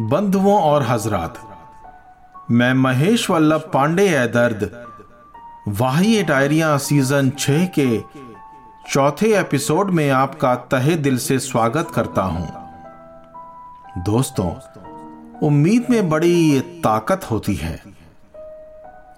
[0.00, 1.34] बंधुओं और हजरात,
[2.50, 4.70] मैं महेश वल्लभ पांडे है दर्द,
[5.68, 7.98] वाही डायरिया सीज़न छह के
[8.92, 12.46] चौथे एपिसोड में आपका तहे दिल से स्वागत करता हूँ।
[13.98, 14.50] दोस्तों,
[15.42, 17.82] उम्मीद में बड़ी ताकत होती है,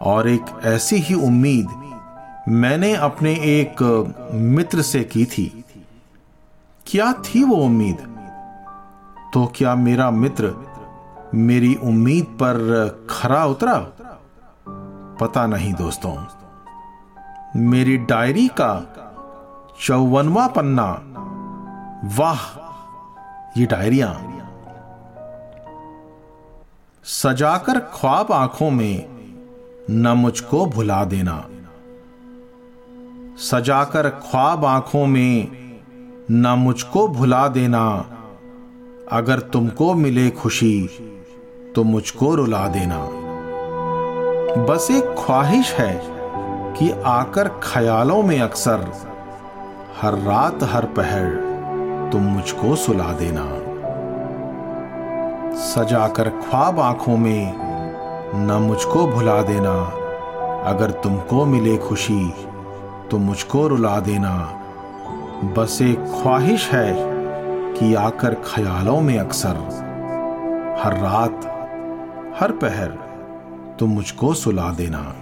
[0.03, 1.69] और एक ऐसी ही उम्मीद
[2.49, 3.83] मैंने अपने एक
[4.35, 5.65] मित्र से की थी।
[6.87, 8.14] क्या थी वो उम्मीद?
[9.35, 10.55] तो क्या मेरा मित्र
[11.35, 12.54] मेरी उम्मीद पर
[13.11, 13.86] खरा उतरा?
[15.21, 16.26] पता नहीं दोस्तों।
[17.57, 18.90] मेरी डायरी का
[19.81, 21.00] चौवनवा पन्ना।
[22.17, 22.40] वाह,
[23.61, 24.21] ये डायरिया।
[27.04, 29.09] सजाकर ख्वाब आँखों में
[29.90, 31.45] न मुझको भुला देना।
[33.37, 35.48] सजाकर ख्वाब आँखों में
[36.31, 38.11] न मुझको भुला देना।
[39.14, 40.91] अगर तुमको मिले खुशी
[41.75, 42.98] तो मुझको रुला देना।
[44.65, 46.01] बस एक ख्वाहिश है
[46.79, 48.92] कि आकर ख्यालों में अक्सर
[50.03, 53.47] हर रात, हर पहर तुम मुझको सुला देना।
[55.57, 57.55] सजाकर ख्वाब आँखों में
[58.37, 59.85] न मुझको भुला देना।
[60.67, 62.35] अगर तुमको मिले खुशी
[63.11, 64.37] तो मुझको रुला देना।
[65.45, 67.14] बस एक ख्वाहिश है
[67.78, 69.56] कि आकर ख्यालों में अक्सर,
[70.83, 71.50] हर रात,
[72.41, 72.89] हर पहर
[73.78, 75.14] तुम मुझको सुला देना।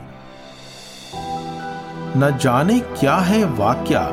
[2.17, 4.09] न जाने क्या है वाक्या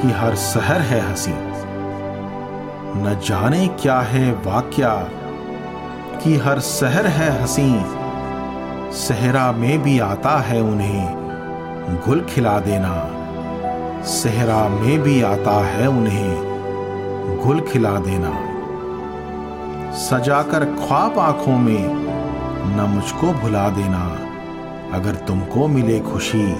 [0.00, 1.34] कि हर सहर है हँसी।
[2.96, 5.08] न जाने क्या है वाक्या
[6.22, 8.02] कि हर सहर है हँसी।
[8.96, 11.22] सहरा में भी आता है उन्हें
[12.06, 13.10] गुल खिला देना।
[14.04, 16.51] सहरा में भी आता है उन्हें
[17.22, 18.32] गुल खिला देना।
[19.96, 21.88] सजाकर ख्वाब आँखों में
[22.76, 24.02] न मुझको भुला देना।
[24.92, 26.52] अगर तुमको मिले खुशी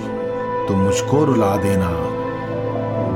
[0.68, 1.88] तो मुझको रुला देना।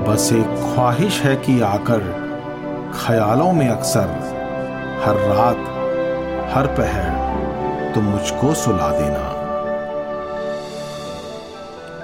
[0.05, 2.01] बस एक ख्वाहिश है कि आकर
[2.97, 4.09] ख्यालों में अक्सर
[5.05, 5.57] हर रात,
[6.55, 9.25] हर पहर तुम मुझको सुला देना।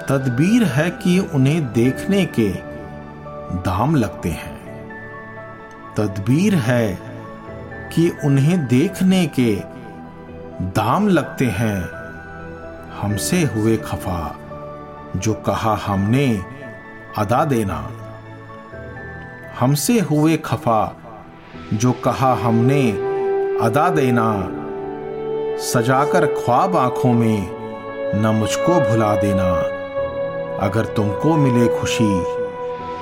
[0.09, 2.49] तदबीर है कि उन्हें देखने के
[3.53, 4.52] दाम लगते हैं।
[5.97, 6.99] तदबीर है
[7.93, 9.55] कि उन्हें देखने के
[10.61, 11.89] दाम लगते हैं
[13.01, 14.35] हमसे हुए खफा,
[15.15, 16.41] जो कहा हमने
[17.17, 17.91] अदा देना।
[19.59, 20.97] हमसे हुए खफा,
[21.73, 22.91] जो कहा हमने
[23.61, 24.47] अदा देना।
[25.59, 27.63] सजाकर ख्वाब आँखों में
[28.21, 29.49] न मुझको भुला देना।
[30.65, 32.23] अगर तुमको मिले खुशी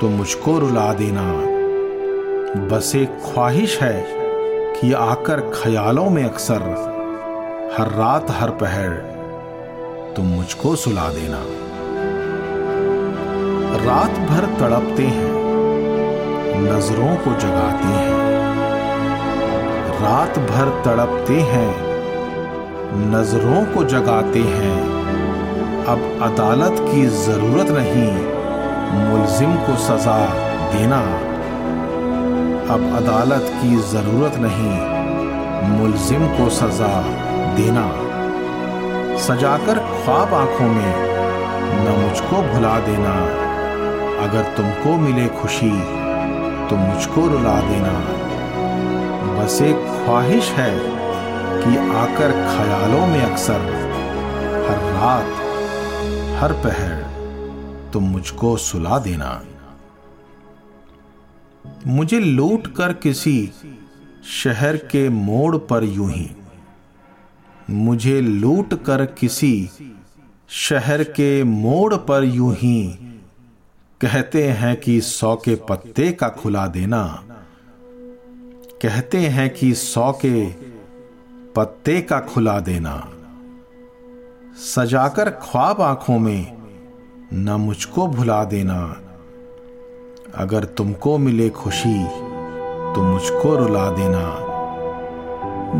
[0.01, 1.50] तो मुझको रुला देना।
[2.57, 4.05] बस एक ख्वाहिश है
[4.73, 6.61] कि आकर ख्यालों में अक्सर
[7.79, 8.89] हर रात हर पहर
[10.17, 11.37] तुम मुझको सुला देना।
[13.85, 15.31] रात भर तड़पते हैं,
[16.61, 18.19] नज़रों को जगाते हैं।
[20.01, 21.75] रात भर तड़पते हैं,
[23.11, 24.83] नज़रों को जगाते हैं।
[25.85, 28.13] अब अदालत की ज़रूरत नहीं,
[29.09, 30.25] मुलजिम को सजा
[30.71, 31.30] देना।
[32.69, 34.75] अब अदालत की ज़रूरत नहीं,
[35.69, 36.93] मुलजिम को सजा
[37.55, 37.85] देना।
[39.17, 40.93] सजाकर ख्वाब आँखों में
[41.75, 43.13] न मुझको भुला देना।
[44.23, 45.71] अगर तुमको मिले खुशी
[46.69, 47.93] तो मुझको रुला देना।
[49.35, 50.71] बस एक ख्वाहिश है
[51.61, 53.61] कि आकर ख्यालों में अक्सर
[54.67, 55.31] हर रात,
[56.41, 56.99] हर पहर
[57.93, 59.41] तुम मुझको सुला देना।
[61.87, 63.51] मुझे लूट कर किसी
[64.25, 66.31] शहर के मोड़ पर यूँ ही।
[67.69, 69.69] मुझे लूट कर किसी
[70.49, 72.83] शहर के मोड़ पर यूँ ही।
[74.01, 77.23] कहते हैं कि सौ के पत्ते का खुला देना।
[78.81, 80.47] कहते हैं कि सौ के
[81.55, 83.11] पत्ते का खुला देना।
[84.57, 86.57] सजाकर ख्वाब आँखों में
[87.33, 89.01] न मुझको भुला देना।
[90.35, 92.03] अगर तुमको मिले खुशी
[92.95, 94.21] तो मुझको रुला देना।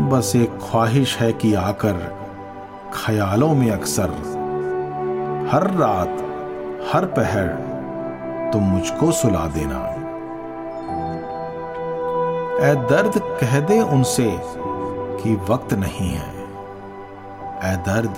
[0.08, 1.92] बस एक ख्वाहिश है कि आकर
[2.94, 4.10] ख्यालों में अक्सर
[5.52, 6.08] हर रात,
[6.92, 7.48] हर पहर
[8.52, 9.80] तुम मुझको सुला देना।
[12.70, 14.40] ए दर्द कह दे उनसे
[15.22, 16.30] कि वक्त नहीं है।
[17.64, 18.14] ए दर्द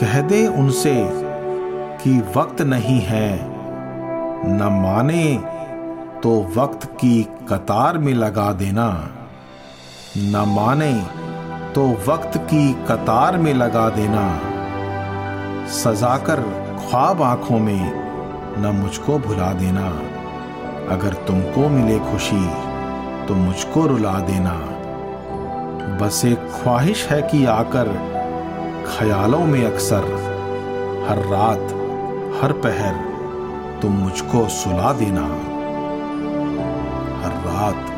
[0.00, 1.08] कह दे उनसे
[2.04, 3.51] कि वक्त नहीं है।
[4.44, 5.38] न माने
[6.20, 9.10] तो वक्त की कतार में लगा देना।
[10.18, 10.92] न माने
[11.72, 14.24] तो वक्त की कतार में लगा देना।
[15.66, 16.40] सजाकर
[16.80, 17.92] ख्वाब आँखों में
[18.58, 19.86] न मुझको भुला देना।
[20.94, 22.44] अगर तुमको मिले खुशी
[23.26, 24.54] तो मुझको रुला देना।
[26.00, 27.94] बस एक ख्वाहिश है कि आकर
[28.88, 30.04] ख्यालों में अक्सर
[31.08, 31.72] हर रात,
[32.42, 33.11] हर पहर
[33.82, 35.22] तुम मुझको सुला देना।
[37.22, 37.90] हर रात,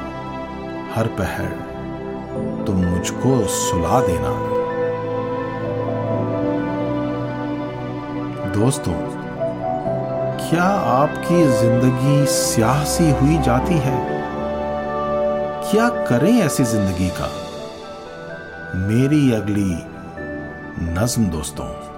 [0.97, 1.49] हर पहर,
[2.67, 4.31] तुम मुझको सुला देना।
[8.55, 8.95] दोस्तों,
[10.49, 10.65] क्या
[10.95, 13.97] आपकी ज़िंदगी स्याह सी हुई जाती है?
[15.71, 17.29] क्या करें ऐसी ज़िंदगी का?
[18.77, 19.75] मेरी अगली
[20.95, 21.94] नज्म, दोस्तों।